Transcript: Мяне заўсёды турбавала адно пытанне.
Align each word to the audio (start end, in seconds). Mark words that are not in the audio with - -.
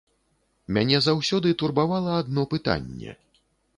Мяне 0.77 1.01
заўсёды 1.09 1.53
турбавала 1.63 2.17
адно 2.23 2.47
пытанне. 2.55 3.11